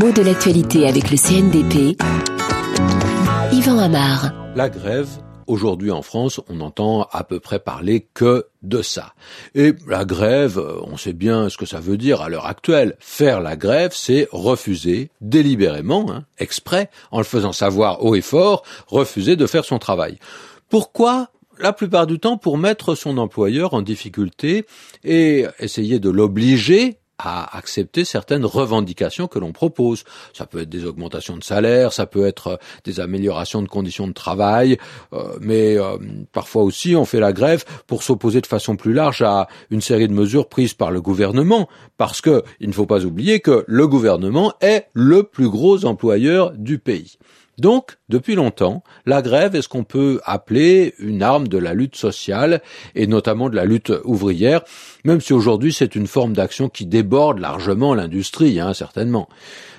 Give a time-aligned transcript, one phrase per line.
[0.00, 2.00] mot de l'actualité avec le CNDP.
[3.52, 4.32] Yvan Amar.
[4.56, 5.08] La grève
[5.46, 9.14] Aujourd'hui en France, on entend à peu près parler que de ça.
[9.54, 12.96] Et la grève, on sait bien ce que ça veut dire à l'heure actuelle.
[13.00, 18.62] Faire la grève, c'est refuser délibérément, hein, exprès, en le faisant savoir haut et fort,
[18.86, 20.18] refuser de faire son travail.
[20.68, 24.64] Pourquoi la plupart du temps pour mettre son employeur en difficulté
[25.04, 30.04] et essayer de l'obliger à accepter certaines revendications que l'on propose.
[30.32, 34.06] Ça peut être des augmentations de salaire, ça peut être euh, des améliorations de conditions
[34.06, 34.78] de travail,
[35.12, 35.98] euh, mais euh,
[36.32, 40.08] parfois aussi on fait la grève pour s'opposer de façon plus large à une série
[40.08, 43.86] de mesures prises par le gouvernement, parce que il ne faut pas oublier que le
[43.86, 47.18] gouvernement est le plus gros employeur du pays.
[47.60, 51.94] Donc, depuis longtemps, la grève est ce qu'on peut appeler une arme de la lutte
[51.94, 52.62] sociale
[52.94, 54.62] et notamment de la lutte ouvrière,
[55.04, 59.28] même si aujourd'hui c'est une forme d'action qui déborde largement l'industrie, hein, certainement.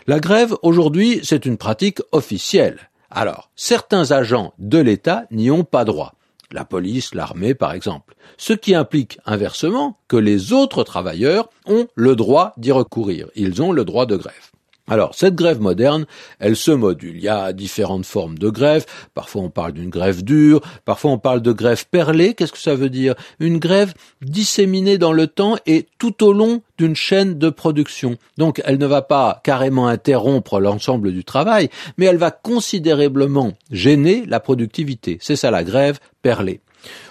[0.06, 2.78] La grève, aujourd'hui, c'est une pratique officielle.
[3.10, 6.14] Alors, certains agents de l'État n'y ont pas droit.
[6.52, 8.14] La police, l'armée, par exemple.
[8.38, 13.30] Ce qui implique inversement que les autres travailleurs ont le droit d'y recourir.
[13.34, 14.52] Ils ont le droit de grève.
[14.92, 16.06] Alors, cette grève moderne,
[16.40, 17.16] elle se module.
[17.16, 18.86] Il y a différentes formes de grève.
[19.14, 20.60] Parfois, on parle d'une grève dure.
[20.84, 22.34] Parfois, on parle de grève perlée.
[22.34, 23.16] Qu'est-ce que ça veut dire?
[23.40, 28.18] Une grève disséminée dans le temps et tout au long d'une chaîne de production.
[28.38, 34.26] Donc, elle ne va pas carrément interrompre l'ensemble du travail, mais elle va considérablement gêner
[34.28, 35.20] la productivité.
[35.22, 36.60] C'est ça la grève perlée.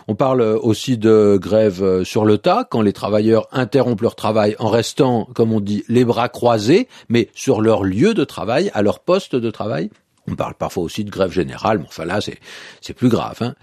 [0.09, 4.69] On parle aussi de grève sur le tas, quand les travailleurs interrompent leur travail en
[4.69, 9.01] restant, comme on dit, les bras croisés, mais sur leur lieu de travail, à leur
[9.01, 9.91] poste de travail.
[10.31, 13.39] On parle parfois aussi de grève générale, mais enfin là, c'est plus grave.
[13.41, 13.55] Hein.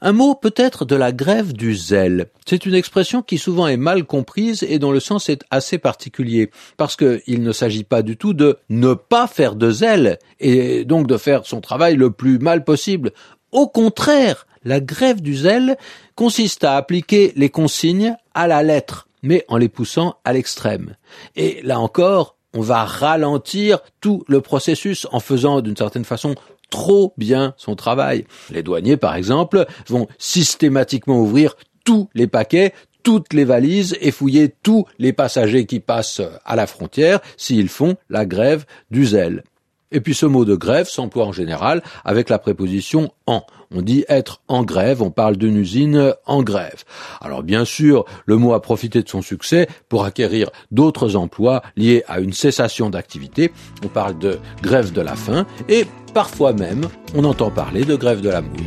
[0.00, 2.26] Un mot peut-être de la grève du zèle.
[2.46, 6.50] C'est une expression qui souvent est mal comprise et dont le sens est assez particulier,
[6.76, 11.06] parce qu'il ne s'agit pas du tout de ne pas faire de zèle, et donc
[11.06, 13.12] de faire son travail le plus mal possible.
[13.52, 15.78] Au contraire, la grève du zèle
[16.16, 20.96] consiste à appliquer les consignes à la lettre, mais en les poussant à l'extrême.
[21.36, 26.34] Et là encore, on va ralentir tout le processus en faisant d'une certaine façon
[26.68, 28.26] trop bien son travail.
[28.50, 34.52] Les douaniers, par exemple, vont systématiquement ouvrir tous les paquets, toutes les valises et fouiller
[34.64, 39.44] tous les passagers qui passent à la frontière s'ils font la grève du zèle.
[39.96, 43.42] Et puis ce mot de grève s'emploie en général avec la préposition en.
[43.74, 46.84] On dit être en grève, on parle d'une usine en grève.
[47.22, 52.04] Alors bien sûr, le mot a profité de son succès pour acquérir d'autres emplois liés
[52.08, 53.52] à une cessation d'activité.
[53.82, 58.20] On parle de grève de la faim et parfois même on entend parler de grève
[58.20, 58.60] de l'amour.